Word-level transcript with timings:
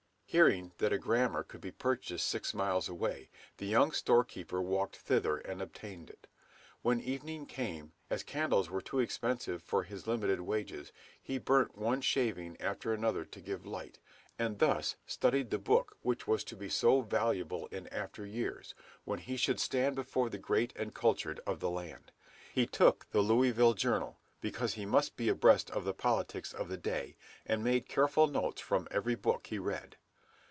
Hearing 0.33 0.71
that 0.77 0.93
a 0.93 0.97
grammar 0.97 1.43
could 1.43 1.59
be 1.59 1.71
purchased 1.73 2.25
six 2.25 2.53
miles 2.53 2.87
away, 2.87 3.29
the 3.57 3.65
young 3.65 3.91
store 3.91 4.23
keeper 4.23 4.61
walked 4.61 4.95
thither 4.95 5.35
and 5.35 5.61
obtained 5.61 6.09
it. 6.09 6.25
When 6.83 7.01
evening 7.01 7.45
came, 7.47 7.91
as 8.09 8.23
candles 8.23 8.69
were 8.69 8.79
too 8.81 8.99
expensive 8.99 9.61
for 9.61 9.83
his 9.83 10.07
limited 10.07 10.39
wages, 10.39 10.93
he 11.21 11.37
burnt 11.37 11.77
one 11.77 11.99
shaving 11.99 12.55
after 12.61 12.93
another 12.93 13.25
to 13.25 13.41
give 13.41 13.65
light, 13.65 13.99
and 14.39 14.59
thus 14.59 14.95
studied 15.05 15.49
the 15.49 15.57
book 15.59 15.97
which 16.01 16.27
was 16.27 16.45
to 16.45 16.55
be 16.55 16.69
so 16.69 17.01
valuable 17.01 17.67
in 17.67 17.87
after 17.87 18.25
years, 18.25 18.73
when 19.03 19.19
he 19.19 19.35
should 19.35 19.59
stand 19.59 19.97
before 19.97 20.29
the 20.29 20.37
great 20.37 20.71
and 20.77 20.93
cultured 20.93 21.41
of 21.45 21.59
the 21.59 21.69
land. 21.69 22.13
He 22.53 22.65
took 22.65 23.05
the 23.11 23.19
"Louisville 23.19 23.73
Journal," 23.73 24.17
because 24.39 24.75
he 24.75 24.85
must 24.85 25.17
be 25.17 25.27
abreast 25.27 25.69
of 25.71 25.83
the 25.83 25.93
politics 25.93 26.53
of 26.53 26.69
the 26.69 26.77
day, 26.77 27.17
and 27.45 27.61
made 27.65 27.89
careful 27.89 28.27
notes 28.27 28.61
from 28.61 28.87
every 28.91 29.15
book 29.15 29.47
he 29.47 29.59
read. 29.59 29.97